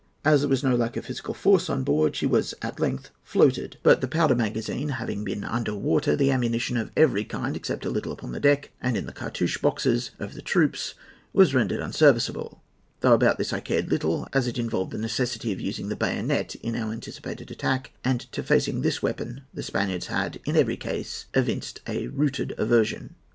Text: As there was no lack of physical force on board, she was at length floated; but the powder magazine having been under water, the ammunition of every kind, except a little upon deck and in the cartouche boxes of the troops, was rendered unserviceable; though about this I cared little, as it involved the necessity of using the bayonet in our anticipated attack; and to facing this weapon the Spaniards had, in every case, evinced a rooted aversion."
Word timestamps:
As 0.25 0.41
there 0.41 0.49
was 0.49 0.63
no 0.63 0.75
lack 0.75 0.97
of 0.97 1.05
physical 1.05 1.35
force 1.35 1.69
on 1.69 1.83
board, 1.83 2.15
she 2.15 2.25
was 2.25 2.55
at 2.63 2.79
length 2.79 3.11
floated; 3.23 3.77
but 3.83 4.01
the 4.01 4.07
powder 4.07 4.33
magazine 4.33 4.89
having 4.89 5.23
been 5.23 5.43
under 5.43 5.75
water, 5.75 6.15
the 6.15 6.31
ammunition 6.31 6.75
of 6.75 6.89
every 6.97 7.23
kind, 7.23 7.55
except 7.55 7.85
a 7.85 7.89
little 7.91 8.11
upon 8.11 8.31
deck 8.41 8.71
and 8.81 8.97
in 8.97 9.05
the 9.05 9.11
cartouche 9.11 9.59
boxes 9.59 10.09
of 10.17 10.33
the 10.33 10.41
troops, 10.41 10.95
was 11.33 11.53
rendered 11.53 11.81
unserviceable; 11.81 12.63
though 13.01 13.13
about 13.13 13.37
this 13.37 13.53
I 13.53 13.59
cared 13.59 13.91
little, 13.91 14.27
as 14.33 14.47
it 14.47 14.57
involved 14.57 14.91
the 14.91 14.97
necessity 14.97 15.53
of 15.53 15.61
using 15.61 15.89
the 15.89 15.95
bayonet 15.95 16.55
in 16.63 16.75
our 16.75 16.91
anticipated 16.91 17.51
attack; 17.51 17.91
and 18.03 18.21
to 18.31 18.41
facing 18.41 18.81
this 18.81 19.03
weapon 19.03 19.43
the 19.53 19.61
Spaniards 19.61 20.07
had, 20.07 20.39
in 20.45 20.57
every 20.57 20.77
case, 20.77 21.25
evinced 21.35 21.79
a 21.87 22.07
rooted 22.07 22.55
aversion." 22.57 23.13